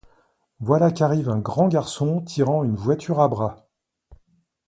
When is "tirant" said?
2.23-2.63